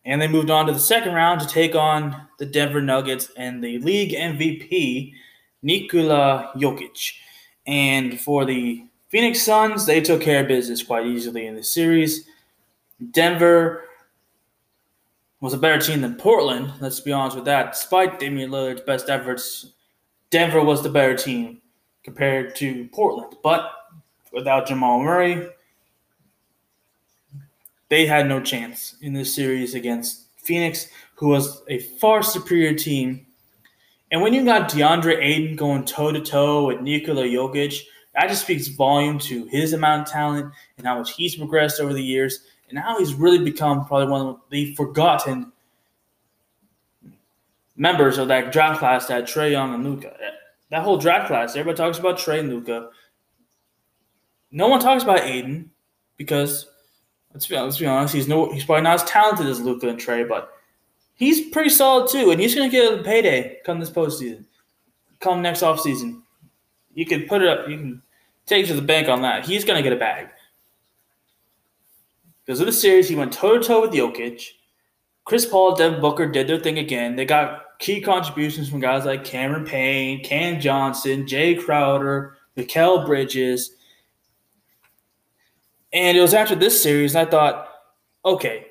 and 0.05 0.21
they 0.21 0.29
moved 0.29 0.51
on 0.51 0.67
to 0.67 0.73
the 0.73 0.79
second 0.79 1.15
round 1.15 1.41
to 1.41 1.47
take 1.47 1.75
on 1.75 2.29
the 2.39 2.47
Denver 2.47 2.81
Nuggets 2.81 3.31
and 3.37 3.63
the 3.63 3.79
league 3.81 4.13
MVP 4.13 5.13
Nikola 5.63 6.53
Jokic. 6.57 7.13
And 7.67 8.19
for 8.19 8.45
the 8.45 8.85
Phoenix 9.11 9.43
Suns, 9.43 9.87
they 9.87 10.01
took 10.01 10.23
care 10.23 10.43
of 10.43 10.49
business 10.49 10.85
quite 10.85 11.05
easily 11.05 11.47
in 11.47 11.57
the 11.57 11.65
series. 11.65 12.29
Denver 13.11 13.85
was 15.41 15.53
a 15.53 15.59
better 15.59 15.81
team 15.81 16.03
than 16.03 16.15
Portland. 16.15 16.73
Let's 16.81 17.01
be 17.01 17.11
honest 17.11 17.35
with 17.35 17.47
that. 17.47 17.73
Despite 17.73 18.21
Damian 18.21 18.51
Lillard's 18.51 18.83
best 18.83 19.09
efforts, 19.09 19.73
Denver 20.31 20.63
was 20.63 20.83
the 20.83 20.91
better 20.91 21.17
team 21.17 21.61
compared 22.05 22.55
to 22.57 22.89
Portland. 22.93 23.35
But 23.43 23.73
without 24.33 24.69
Jamal 24.69 25.01
Murray, 25.01 25.49
they 27.89 28.07
had 28.07 28.29
no 28.29 28.41
chance 28.41 28.95
in 29.03 29.13
this 29.13 29.35
series 29.35 29.75
against 29.75 30.29
Phoenix, 30.37 30.87
who 31.17 31.29
was 31.29 31.65
a 31.69 31.81
far 31.81 32.23
superior 32.23 32.75
team. 32.75 33.27
And 34.13 34.23
when 34.23 34.35
you 34.35 34.45
got 34.45 34.71
DeAndre 34.71 35.21
Ayton 35.21 35.57
going 35.57 35.85
toe 35.85 36.13
to 36.13 36.21
toe 36.21 36.67
with 36.67 36.81
Nikola 36.81 37.25
Jokic, 37.25 37.83
that 38.21 38.29
just 38.29 38.43
speaks 38.43 38.69
volume 38.69 39.19
to 39.19 39.47
his 39.47 39.73
amount 39.73 40.03
of 40.03 40.13
talent 40.13 40.53
and 40.77 40.87
how 40.87 40.99
much 40.99 41.13
he's 41.13 41.37
progressed 41.37 41.81
over 41.81 41.95
the 41.95 42.03
years. 42.03 42.41
And 42.69 42.77
now 42.77 42.99
he's 42.99 43.15
really 43.15 43.43
become 43.43 43.87
probably 43.87 44.09
one 44.09 44.27
of 44.27 44.41
the 44.51 44.75
forgotten 44.75 45.53
members 47.77 48.19
of 48.19 48.29
that 48.29 48.53
draft 48.53 48.79
class 48.79 49.07
that 49.07 49.25
Trae 49.25 49.53
Young 49.53 49.73
and 49.73 49.85
Luka. 49.85 50.09
Eh, 50.09 50.31
that 50.69 50.83
whole 50.83 50.99
draft 50.99 51.29
class, 51.29 51.57
everybody 51.57 51.79
talks 51.79 51.99
about 51.99 52.19
Trae 52.19 52.41
and 52.41 52.51
Luka. 52.51 52.91
No 54.51 54.69
one 54.69 54.81
talks 54.81 55.03
about 55.03 55.21
Ayton 55.21 55.71
because 56.19 56.67
let's 57.33 57.47
be 57.47 57.57
let's 57.57 57.79
be 57.79 57.87
honest, 57.87 58.13
he's 58.13 58.29
no 58.29 58.53
he's 58.53 58.67
probably 58.67 58.83
not 58.83 58.97
as 58.97 59.05
talented 59.05 59.47
as 59.47 59.63
Luka 59.63 59.89
and 59.89 59.99
Trae, 59.99 60.29
but 60.29 60.53
he's 61.15 61.49
pretty 61.49 61.71
solid 61.71 62.11
too, 62.11 62.33
and 62.33 62.39
he's 62.39 62.55
gonna 62.55 62.69
get 62.69 63.01
a 63.01 63.03
payday 63.03 63.61
come 63.65 63.81
this 63.81 63.89
postseason, 63.89 64.45
come 65.21 65.41
next 65.41 65.63
offseason. 65.63 66.21
You 66.93 67.07
can 67.07 67.27
put 67.27 67.41
it 67.41 67.49
up, 67.49 67.67
you 67.67 67.79
can 67.79 68.03
take 68.51 68.65
it 68.65 68.69
to 68.69 68.75
the 68.75 68.83
bank 68.83 69.09
on 69.09 69.23
that. 69.23 69.47
He's 69.47 69.65
gonna 69.65 69.83
get 69.83 69.95
a 69.95 69.97
bag. 69.97 70.29
Because 72.45 72.61
of 72.61 72.67
the 72.67 72.73
series, 72.73 73.09
he 73.09 73.15
went 73.15 73.33
toe 73.33 73.59
to 73.59 73.65
toe 73.65 73.81
with 73.81 73.93
Jokic. 73.93 74.45
Chris 75.25 75.47
Paul, 75.47 75.77
Devin 75.77 76.01
Booker 76.01 76.27
did 76.27 76.49
their 76.49 76.59
thing 76.59 76.79
again. 76.79 77.15
They 77.15 77.25
got 77.25 77.79
key 77.79 78.01
contributions 78.01 78.69
from 78.69 78.81
guys 78.81 79.05
like 79.05 79.25
Cameron 79.25 79.65
Payne, 79.65 80.25
Cam 80.25 80.61
Johnson, 80.61 81.27
Jae 81.27 81.63
Crowder, 81.65 82.37
Mikal 82.57 83.07
Bridges. 83.07 83.77
And 85.93 86.17
it 86.17 86.21
was 86.21 86.35
after 86.35 86.57
this 86.57 86.83
series, 86.83 87.15
I 87.15 87.25
thought, 87.25 87.69
okay, 88.25 88.67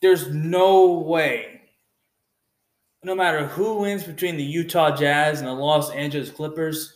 there's 0.00 0.32
no 0.32 0.92
way, 1.00 1.60
no 3.02 3.14
matter 3.14 3.46
who 3.46 3.80
wins 3.80 4.04
between 4.04 4.36
the 4.36 4.42
Utah 4.42 4.96
Jazz 4.96 5.40
and 5.40 5.48
the 5.48 5.52
Los 5.52 5.90
Angeles 5.90 6.30
Clippers, 6.30 6.95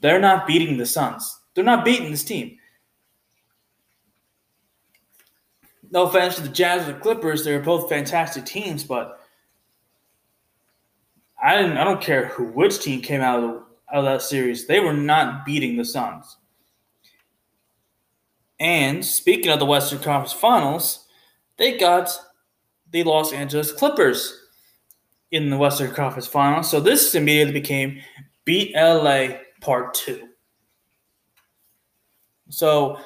they're 0.00 0.20
not 0.20 0.46
beating 0.46 0.76
the 0.76 0.86
Suns. 0.86 1.40
They're 1.54 1.64
not 1.64 1.84
beating 1.84 2.10
this 2.10 2.24
team. 2.24 2.58
No 5.90 6.02
offense 6.02 6.36
to 6.36 6.42
the 6.42 6.48
Jazz 6.48 6.88
or 6.88 6.92
the 6.92 6.98
Clippers, 6.98 7.44
they're 7.44 7.60
both 7.60 7.88
fantastic 7.88 8.44
teams, 8.44 8.82
but 8.82 9.20
I 11.42 11.56
didn't. 11.56 11.76
I 11.76 11.84
don't 11.84 12.00
care 12.00 12.26
who 12.26 12.44
which 12.46 12.80
team 12.80 13.00
came 13.00 13.20
out 13.20 13.42
of, 13.42 13.50
the, 13.50 13.56
out 13.92 13.98
of 13.98 14.04
that 14.04 14.22
series. 14.22 14.66
They 14.66 14.80
were 14.80 14.92
not 14.92 15.44
beating 15.44 15.76
the 15.76 15.84
Suns. 15.84 16.36
And 18.58 19.04
speaking 19.04 19.52
of 19.52 19.58
the 19.58 19.66
Western 19.66 20.00
Conference 20.00 20.32
Finals, 20.32 21.06
they 21.58 21.78
got 21.78 22.10
the 22.90 23.04
Los 23.04 23.32
Angeles 23.32 23.70
Clippers 23.70 24.38
in 25.30 25.50
the 25.50 25.58
Western 25.58 25.92
Conference 25.92 26.26
Finals. 26.26 26.70
So 26.70 26.80
this 26.80 27.14
immediately 27.14 27.52
became 27.52 28.00
Beat 28.44 28.74
LA 28.74 29.36
Part 29.66 29.94
2. 29.94 30.28
So 32.48 33.00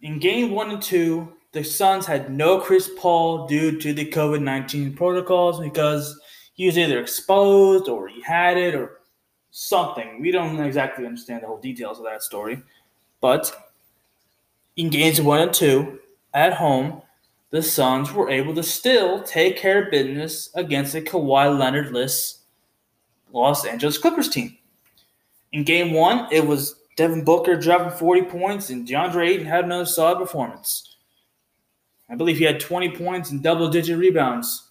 in 0.00 0.18
game 0.18 0.50
one 0.52 0.70
and 0.70 0.82
two, 0.82 1.34
the 1.52 1.62
Suns 1.62 2.06
had 2.06 2.32
no 2.32 2.58
Chris 2.58 2.90
Paul 2.96 3.46
due 3.46 3.78
to 3.78 3.92
the 3.92 4.10
COVID 4.10 4.42
19 4.42 4.94
protocols 4.94 5.60
because 5.60 6.18
he 6.54 6.64
was 6.64 6.78
either 6.78 6.98
exposed 7.00 7.88
or 7.88 8.08
he 8.08 8.22
had 8.22 8.56
it 8.56 8.74
or 8.74 9.00
something. 9.50 10.22
We 10.22 10.30
don't 10.30 10.58
exactly 10.58 11.04
understand 11.04 11.42
the 11.42 11.48
whole 11.48 11.60
details 11.60 11.98
of 11.98 12.04
that 12.04 12.22
story. 12.22 12.62
But 13.20 13.54
in 14.76 14.88
games 14.88 15.20
one 15.20 15.40
and 15.40 15.52
two 15.52 15.98
at 16.32 16.54
home, 16.54 17.02
the 17.50 17.62
Suns 17.62 18.10
were 18.10 18.30
able 18.30 18.54
to 18.54 18.62
still 18.62 19.22
take 19.22 19.58
care 19.58 19.84
of 19.84 19.90
business 19.90 20.48
against 20.54 20.94
a 20.94 21.02
Kawhi 21.02 21.58
Leonard-less 21.58 22.40
Los 23.32 23.66
Angeles 23.66 23.98
Clippers 23.98 24.30
team. 24.30 24.56
In 25.52 25.64
game 25.64 25.92
one, 25.92 26.28
it 26.30 26.46
was 26.46 26.76
Devin 26.96 27.24
Booker 27.24 27.56
dropping 27.56 27.96
40 27.96 28.22
points, 28.22 28.70
and 28.70 28.86
DeAndre 28.86 29.28
Ayton 29.28 29.46
had 29.46 29.64
another 29.64 29.86
solid 29.86 30.18
performance. 30.18 30.96
I 32.08 32.14
believe 32.14 32.38
he 32.38 32.44
had 32.44 32.60
20 32.60 32.96
points 32.96 33.30
and 33.30 33.42
double 33.42 33.68
digit 33.68 33.98
rebounds 33.98 34.70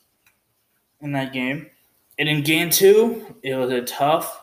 in 1.01 1.11
that 1.13 1.33
game. 1.33 1.67
And 2.17 2.29
in 2.29 2.43
game 2.43 2.69
two, 2.69 3.35
it 3.43 3.55
was 3.55 3.71
a 3.71 3.81
tough 3.81 4.41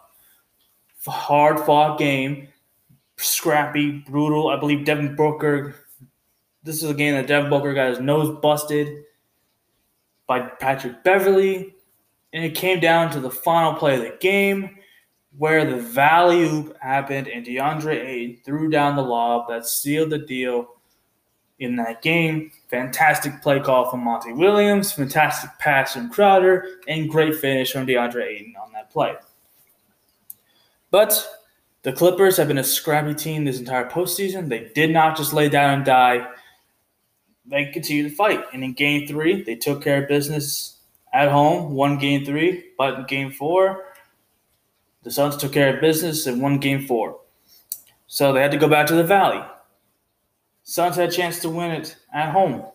hard 1.06 1.58
fought 1.60 1.98
game, 1.98 2.48
scrappy, 3.16 3.90
brutal. 4.06 4.48
I 4.48 4.56
believe 4.58 4.84
Devin 4.84 5.16
Booker. 5.16 5.74
This 6.62 6.82
is 6.82 6.90
a 6.90 6.94
game 6.94 7.14
that 7.14 7.26
Devin 7.26 7.50
Booker 7.50 7.74
got 7.74 7.90
his 7.90 8.00
nose 8.00 8.38
busted 8.40 9.04
by 10.28 10.40
Patrick 10.40 11.02
Beverley, 11.02 11.74
and 12.32 12.44
it 12.44 12.54
came 12.54 12.78
down 12.78 13.10
to 13.12 13.20
the 13.20 13.30
final 13.30 13.74
play 13.74 13.96
of 13.96 14.02
the 14.02 14.16
game 14.20 14.76
where 15.38 15.64
the 15.64 15.80
valley 15.80 16.42
oop 16.42 16.76
happened 16.80 17.28
and 17.28 17.44
DeAndre 17.44 18.04
Ayton 18.04 18.38
threw 18.44 18.68
down 18.70 18.96
the 18.96 19.02
lob 19.02 19.48
that 19.48 19.66
sealed 19.66 20.10
the 20.10 20.18
deal 20.18 20.68
in 21.58 21.76
that 21.76 22.02
game. 22.02 22.50
Fantastic 22.68 23.40
play 23.40 23.60
call 23.60 23.90
from 23.90 24.00
Monty 24.00 24.32
Williams, 24.32 24.92
fantastic 24.92 25.50
pass 25.58 25.94
from 25.94 26.10
Crowder, 26.10 26.66
and 26.88 27.08
great 27.08 27.36
finish 27.36 27.72
from 27.72 27.86
DeAndre 27.86 28.24
Ayton 28.24 28.54
on 28.62 28.72
that 28.72 28.90
play. 28.90 29.14
But 30.90 31.26
the 31.82 31.92
Clippers 31.92 32.36
have 32.36 32.48
been 32.48 32.58
a 32.58 32.64
scrappy 32.64 33.14
team 33.14 33.44
this 33.44 33.58
entire 33.58 33.88
postseason. 33.88 34.48
They 34.48 34.70
did 34.74 34.90
not 34.90 35.16
just 35.16 35.32
lay 35.32 35.48
down 35.48 35.74
and 35.74 35.84
die. 35.84 36.28
They 37.46 37.66
continued 37.66 38.10
to 38.10 38.14
fight. 38.14 38.44
And 38.52 38.62
in 38.62 38.72
game 38.74 39.08
three, 39.08 39.42
they 39.42 39.56
took 39.56 39.82
care 39.82 40.02
of 40.02 40.08
business 40.08 40.78
at 41.12 41.30
home, 41.30 41.72
won 41.72 41.98
game 41.98 42.24
three. 42.24 42.70
But 42.76 42.94
in 42.94 43.06
game 43.06 43.32
four, 43.32 43.84
the 45.02 45.11
Suns 45.11 45.37
took 45.37 45.52
care 45.52 45.75
of 45.75 45.80
business 45.80 46.26
and 46.26 46.40
won 46.40 46.59
game 46.59 46.87
four. 46.87 47.21
So 48.06 48.32
they 48.32 48.42
had 48.42 48.50
to 48.52 48.59
go 48.59 48.68
back 48.68 48.87
to 48.88 48.94
the 48.94 49.04
Valley. 49.04 49.42
Suns 50.62 50.97
had 50.97 51.09
a 51.09 51.12
chance 51.12 51.40
to 51.40 51.50
win 51.50 51.71
it 51.71 51.97
at 52.12 52.32
home. 52.32 52.66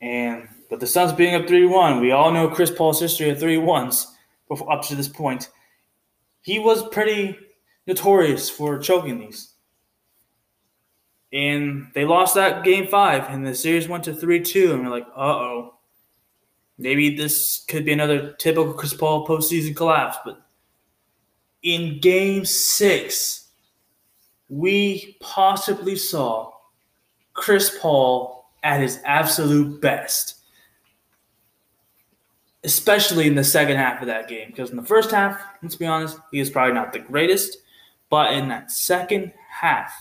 And 0.00 0.48
but 0.70 0.80
the 0.80 0.86
Suns 0.86 1.12
being 1.12 1.34
up 1.34 1.42
3-1, 1.42 2.00
we 2.00 2.12
all 2.12 2.32
know 2.32 2.48
Chris 2.48 2.70
Paul's 2.70 2.98
history 2.98 3.28
of 3.28 3.38
3-1s 3.38 4.06
up 4.68 4.82
to 4.86 4.94
this 4.94 5.08
point. 5.08 5.50
He 6.40 6.58
was 6.58 6.88
pretty 6.88 7.38
notorious 7.86 8.48
for 8.48 8.78
choking 8.78 9.18
these. 9.18 9.52
And 11.32 11.88
they 11.94 12.04
lost 12.04 12.34
that 12.34 12.64
game 12.64 12.86
five, 12.86 13.24
and 13.28 13.46
the 13.46 13.54
series 13.54 13.88
went 13.88 14.04
to 14.04 14.14
3 14.14 14.40
2. 14.40 14.72
And 14.72 14.84
we're 14.84 14.90
like, 14.90 15.06
uh 15.16 15.20
oh. 15.20 15.74
Maybe 16.82 17.16
this 17.16 17.64
could 17.68 17.84
be 17.84 17.92
another 17.92 18.32
typical 18.32 18.74
Chris 18.74 18.92
Paul 18.92 19.24
postseason 19.24 19.76
collapse. 19.76 20.18
But 20.24 20.42
in 21.62 22.00
game 22.00 22.44
six, 22.44 23.50
we 24.48 25.16
possibly 25.20 25.94
saw 25.94 26.50
Chris 27.34 27.78
Paul 27.80 28.50
at 28.64 28.80
his 28.80 28.98
absolute 29.04 29.80
best. 29.80 30.40
Especially 32.64 33.28
in 33.28 33.36
the 33.36 33.44
second 33.44 33.76
half 33.76 34.00
of 34.00 34.08
that 34.08 34.28
game. 34.28 34.48
Because 34.48 34.70
in 34.70 34.76
the 34.76 34.82
first 34.82 35.12
half, 35.12 35.40
let's 35.62 35.76
be 35.76 35.86
honest, 35.86 36.18
he 36.32 36.40
is 36.40 36.50
probably 36.50 36.74
not 36.74 36.92
the 36.92 36.98
greatest. 36.98 37.58
But 38.10 38.32
in 38.32 38.48
that 38.48 38.72
second 38.72 39.32
half, 39.48 39.92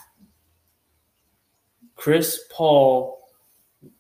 Chris 1.96 2.40
Paul 2.52 3.22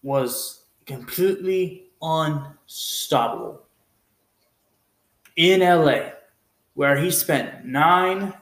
was 0.01 0.65
completely 0.87 1.90
unstoppable. 2.01 3.61
In 5.35 5.61
LA, 5.61 6.11
where 6.73 6.97
he 6.97 7.11
spent 7.11 7.65
nine 7.65 8.33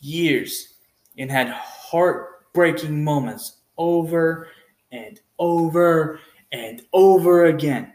years 0.00 0.74
and 1.18 1.30
had 1.30 1.48
heartbreaking 1.48 3.02
moments 3.02 3.60
over 3.78 4.48
and 4.90 5.20
over 5.38 6.20
and 6.52 6.82
over 6.92 7.46
again, 7.46 7.92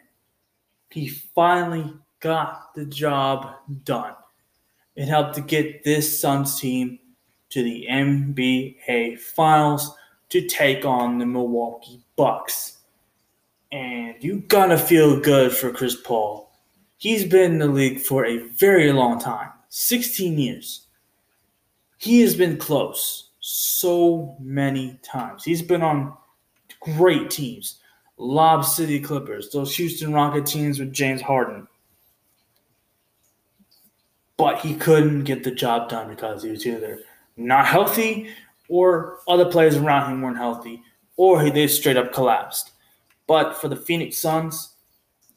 he 0.90 1.10
finally 1.10 1.94
got 2.20 2.74
the 2.74 2.86
job 2.86 3.56
done. 3.84 4.16
It 4.96 5.08
helped 5.08 5.36
to 5.36 5.42
get 5.42 5.84
this 5.84 6.20
Suns 6.20 6.60
team 6.60 7.00
to 7.50 7.64
the 7.64 7.86
NBA 7.90 9.20
Finals 9.20 9.96
to 10.30 10.48
take 10.48 10.86
on 10.86 11.18
the 11.18 11.26
Milwaukee 11.26 12.04
Bucks 12.16 12.77
and 13.72 14.16
you 14.22 14.40
gotta 14.48 14.78
feel 14.78 15.20
good 15.20 15.52
for 15.52 15.72
Chris 15.72 15.96
Paul. 15.96 16.52
He's 16.98 17.26
been 17.26 17.54
in 17.54 17.58
the 17.60 17.68
league 17.68 18.00
for 18.00 18.26
a 18.26 18.38
very 18.38 18.92
long 18.92 19.20
time 19.20 19.52
16 19.70 20.38
years. 20.38 20.88
He 21.98 22.22
has 22.22 22.36
been 22.36 22.58
close 22.58 23.32
so 23.40 24.36
many 24.40 25.00
times. 25.04 25.44
He's 25.44 25.62
been 25.62 25.82
on 25.82 26.14
great 26.82 27.30
teams 27.30 27.80
Lob 28.18 28.66
City 28.66 29.00
Clippers, 29.00 29.52
those 29.52 29.76
Houston 29.76 30.12
Rocket 30.12 30.46
teams 30.46 30.80
with 30.80 30.92
James 30.92 31.22
Harden. 31.22 31.68
But 34.38 34.60
he 34.60 34.76
couldn't 34.76 35.24
get 35.24 35.44
the 35.44 35.52
job 35.52 35.90
done 35.90 36.10
because 36.10 36.44
he 36.44 36.50
was 36.50 36.66
either 36.66 37.00
not 37.36 37.66
healthy 37.66 38.30
or 38.70 39.20
other 39.28 39.46
players 39.46 39.78
around 39.78 40.12
him 40.12 40.22
weren't 40.22 40.38
healthy 40.38 40.82
or 41.16 41.42
he, 41.42 41.50
they 41.50 41.68
straight 41.68 41.98
up 41.98 42.14
collapsed. 42.14 42.72
But 43.28 43.54
for 43.58 43.68
the 43.68 43.76
Phoenix 43.76 44.18
Suns 44.18 44.76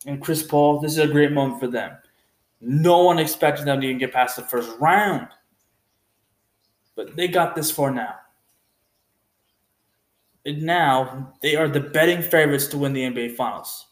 and 0.07 0.22
Chris 0.22 0.42
Paul, 0.42 0.81
this 0.81 0.92
is 0.92 0.98
a 0.98 1.09
great 1.09 1.33
moment 1.33 1.61
for 1.61 1.66
them. 1.66 1.96
No 2.61 3.03
one 3.03 3.18
expected 3.18 3.66
them 3.66 3.81
to 3.81 3.87
even 3.87 3.98
get 3.98 4.12
past 4.12 4.37
the 4.37 4.42
first 4.42 4.70
round. 4.79 5.29
But 6.94 7.16
they 7.16 7.29
got 7.29 7.55
this 7.55 7.70
far 7.70 7.90
now. 7.90 8.14
And 10.46 10.62
now 10.62 11.35
they 11.42 11.57
are 11.57 11.68
the 11.68 11.81
betting 11.81 12.22
favorites 12.22 12.66
to 12.68 12.79
win 12.79 12.92
the 12.92 13.03
NBA 13.03 13.37
Finals. 13.37 13.87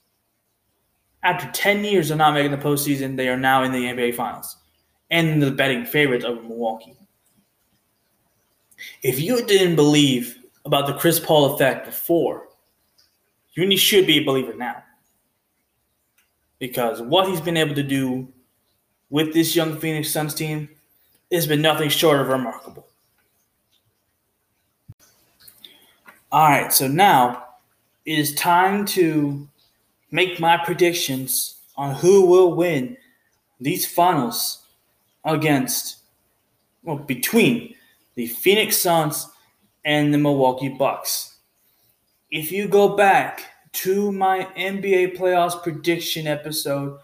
After 1.23 1.51
10 1.51 1.85
years 1.85 2.11
of 2.11 2.19
not 2.19 2.35
making 2.35 2.53
the 2.53 2.59
postseason, 2.59 3.17
they 3.17 3.29
are 3.29 3.37
now 3.37 3.65
in 3.65 3.73
the 3.73 3.85
NBA 3.85 4.15
Finals 4.15 4.57
and 5.11 5.43
the 5.43 5.51
betting 5.51 5.85
favorites 5.85 6.25
of 6.25 6.45
Milwaukee. 6.45 6.95
If 9.03 9.21
you 9.21 9.45
didn't 9.45 9.77
believe 9.77 10.39
about 10.65 10.87
the 10.87 10.95
Chris 10.95 11.19
Paul 11.19 11.55
effect 11.55 11.87
before, 11.87 12.48
you 13.63 13.77
should 13.77 14.07
be 14.07 14.19
a 14.19 14.25
believer 14.25 14.55
now. 14.55 14.83
Because 16.59 17.01
what 17.01 17.29
he's 17.29 17.41
been 17.41 17.57
able 17.57 17.75
to 17.75 17.83
do 17.83 18.29
with 19.11 19.33
this 19.33 19.57
young 19.57 19.79
Phoenix 19.79 20.11
Suns 20.11 20.35
team 20.35 20.69
has 21.31 21.47
been 21.47 21.63
nothing 21.63 21.89
short 21.89 22.21
of 22.21 22.29
remarkable. 22.29 22.87
All 26.31 26.49
right, 26.49 26.73
so 26.73 26.87
now 26.87 27.45
it 28.05 28.19
is 28.19 28.35
time 28.35 28.85
to 28.87 29.49
make 30.11 30.41
my 30.41 30.57
predictions 30.57 31.57
on 31.77 31.95
who 31.95 32.27
will 32.27 32.55
win 32.55 32.97
these 33.61 33.87
finals 33.87 34.63
against, 35.25 35.99
well, 36.83 36.97
between 36.97 37.75
the 38.15 38.27
Phoenix 38.27 38.77
Suns 38.77 39.29
and 39.85 40.13
the 40.13 40.19
Milwaukee 40.19 40.69
Bucks 40.69 41.38
if 42.31 42.53
you 42.53 42.69
go 42.69 42.97
back 42.97 43.45
to 43.73 44.13
my 44.13 44.49
NBA 44.57 45.17
playoffs 45.17 45.63
prediction 45.63 46.27
episode, 46.27 46.99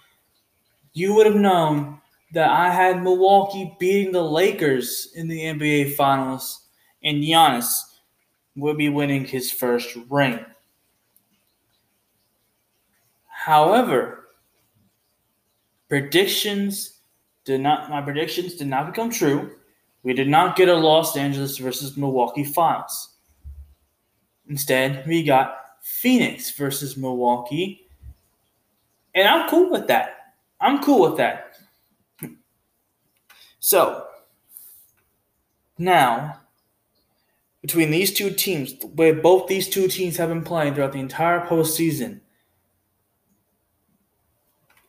you 0.92 1.14
would 1.14 1.26
have 1.26 1.36
known 1.36 2.00
that 2.32 2.50
I 2.50 2.70
had 2.70 3.02
Milwaukee 3.02 3.76
beating 3.78 4.12
the 4.12 4.22
Lakers 4.22 5.12
in 5.14 5.28
the 5.28 5.40
NBA 5.40 5.94
Finals, 5.94 6.66
and 7.02 7.22
Giannis 7.22 7.72
would 8.56 8.76
be 8.76 8.88
winning 8.88 9.24
his 9.24 9.50
first 9.50 9.96
ring. 10.10 10.44
However, 13.26 14.28
predictions 15.88 17.00
did 17.44 17.60
not 17.60 17.90
my 17.90 18.00
predictions 18.00 18.54
did 18.54 18.68
not 18.68 18.86
become 18.86 19.10
true. 19.10 19.52
We 20.02 20.14
did 20.14 20.28
not 20.28 20.56
get 20.56 20.68
a 20.68 20.74
Los 20.74 21.16
Angeles 21.16 21.58
versus 21.58 21.96
Milwaukee 21.96 22.44
Finals. 22.44 23.13
Instead, 24.48 25.06
we 25.06 25.22
got 25.22 25.56
Phoenix 25.82 26.50
versus 26.50 26.96
Milwaukee. 26.96 27.88
And 29.14 29.28
I'm 29.28 29.48
cool 29.48 29.70
with 29.70 29.86
that. 29.88 30.34
I'm 30.60 30.82
cool 30.82 31.02
with 31.08 31.16
that. 31.18 31.56
So, 33.60 34.06
now, 35.78 36.40
between 37.62 37.90
these 37.90 38.12
two 38.12 38.30
teams, 38.30 38.78
the 38.78 38.88
way 38.88 39.12
both 39.12 39.46
these 39.48 39.68
two 39.68 39.88
teams 39.88 40.18
have 40.18 40.28
been 40.28 40.44
playing 40.44 40.74
throughout 40.74 40.92
the 40.92 41.00
entire 41.00 41.46
postseason, 41.46 42.20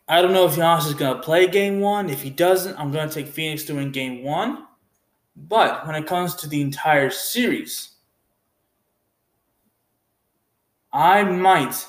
I 0.08 0.22
don't 0.22 0.32
know 0.32 0.46
if 0.46 0.56
Giannis 0.56 0.86
is 0.86 0.94
going 0.94 1.16
to 1.16 1.22
play 1.22 1.46
game 1.46 1.80
one. 1.80 2.10
If 2.10 2.22
he 2.22 2.30
doesn't, 2.30 2.78
I'm 2.78 2.92
going 2.92 3.08
to 3.08 3.14
take 3.14 3.28
Phoenix 3.28 3.64
to 3.64 3.74
win 3.74 3.90
game 3.90 4.22
one. 4.22 4.66
But 5.34 5.86
when 5.86 5.96
it 5.96 6.06
comes 6.06 6.34
to 6.36 6.48
the 6.48 6.60
entire 6.60 7.10
series, 7.10 7.95
I 10.96 11.24
might. 11.24 11.86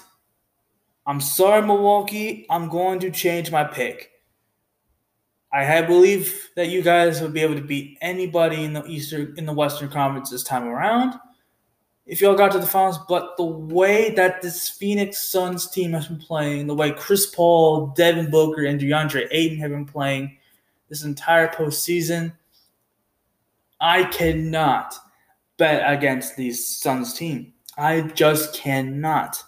I'm 1.06 1.22
sorry, 1.22 1.66
Milwaukee. 1.66 2.46
I'm 2.50 2.68
going 2.68 3.00
to 3.00 3.10
change 3.10 3.50
my 3.50 3.64
pick. 3.64 4.12
I 5.54 5.82
believe 5.82 6.50
that 6.58 6.68
you 6.68 6.82
guys 6.82 7.22
will 7.22 7.30
be 7.30 7.40
able 7.40 7.56
to 7.56 7.62
beat 7.62 7.98
anybody 8.02 8.66
in 8.66 8.74
the 8.74 8.86
Eastern 8.86 9.34
in 9.38 9.46
the 9.46 9.54
Western 9.54 9.90
Conference 9.90 10.30
this 10.30 10.44
time 10.44 10.68
around. 10.68 11.14
If 12.06 12.20
y'all 12.20 12.36
got 12.36 12.52
to 12.52 12.60
the 12.60 12.68
finals, 12.68 13.00
but 13.08 13.38
the 13.38 13.46
way 13.46 14.10
that 14.12 14.42
this 14.42 14.68
Phoenix 14.68 15.20
Suns 15.20 15.70
team 15.70 15.94
has 15.94 16.10
been 16.10 16.20
playing, 16.20 16.68
the 16.68 16.76
way 16.76 16.92
Chris 16.92 17.28
Paul, 17.28 17.88
Devin 17.96 18.30
Booker, 18.30 18.66
and 18.66 18.80
DeAndre 18.80 19.30
Ayton 19.32 19.60
have 19.60 19.72
been 19.72 19.86
playing, 19.86 20.38
this 20.90 21.06
entire 21.06 21.48
postseason. 21.48 22.34
I 23.80 24.04
cannot 24.04 24.96
bet 25.56 25.90
against 25.90 26.36
these 26.36 26.68
Suns 26.68 27.14
team. 27.14 27.54
I 27.78 28.02
just 28.02 28.56
cannot. 28.56 29.44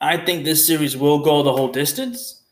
I 0.00 0.16
think 0.16 0.44
this 0.44 0.66
series 0.66 0.96
will 0.96 1.20
go 1.20 1.42
the 1.42 1.52
whole 1.52 1.70
distance. 1.70 2.42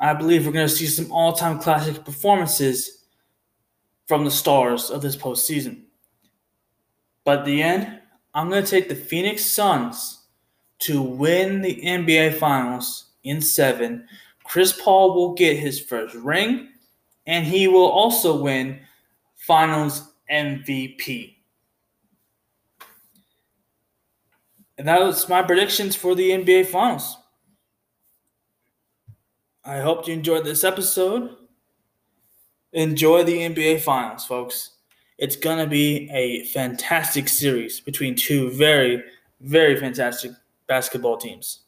I 0.00 0.12
believe 0.12 0.44
we're 0.44 0.52
going 0.52 0.68
to 0.68 0.74
see 0.74 0.86
some 0.86 1.12
all 1.12 1.32
time 1.32 1.60
classic 1.60 2.04
performances 2.04 3.04
from 4.06 4.24
the 4.24 4.30
stars 4.30 4.90
of 4.90 5.02
this 5.02 5.16
postseason. 5.16 5.82
But 7.24 7.40
at 7.40 7.44
the 7.44 7.62
end, 7.62 8.00
I'm 8.34 8.50
going 8.50 8.64
to 8.64 8.70
take 8.70 8.88
the 8.88 8.94
Phoenix 8.96 9.44
Suns 9.44 10.24
to 10.80 11.00
win 11.00 11.62
the 11.62 11.80
NBA 11.82 12.34
Finals 12.34 13.12
in 13.24 13.40
seven. 13.40 14.06
Chris 14.44 14.78
Paul 14.80 15.14
will 15.14 15.34
get 15.34 15.56
his 15.56 15.80
first 15.80 16.14
ring, 16.16 16.68
and 17.26 17.46
he 17.46 17.68
will 17.68 17.88
also 17.88 18.40
win 18.40 18.80
Finals 19.36 20.12
MVP. 20.30 21.35
And 24.78 24.88
that 24.88 25.00
was 25.00 25.28
my 25.28 25.42
predictions 25.42 25.96
for 25.96 26.14
the 26.14 26.30
NBA 26.30 26.66
Finals. 26.66 27.16
I 29.64 29.78
hope 29.78 30.06
you 30.06 30.14
enjoyed 30.14 30.44
this 30.44 30.64
episode. 30.64 31.34
Enjoy 32.72 33.24
the 33.24 33.38
NBA 33.38 33.80
Finals, 33.80 34.24
folks. 34.24 34.72
It's 35.18 35.36
going 35.36 35.58
to 35.58 35.66
be 35.66 36.10
a 36.12 36.44
fantastic 36.46 37.28
series 37.28 37.80
between 37.80 38.14
two 38.14 38.50
very, 38.50 39.02
very 39.40 39.76
fantastic 39.80 40.32
basketball 40.66 41.16
teams. 41.16 41.60